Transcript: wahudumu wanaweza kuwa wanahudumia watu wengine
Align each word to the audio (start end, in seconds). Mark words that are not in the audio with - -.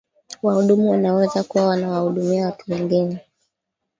wahudumu 0.43 0.89
wanaweza 0.91 1.43
kuwa 1.43 1.67
wanahudumia 1.67 2.45
watu 2.45 2.71
wengine 2.71 3.19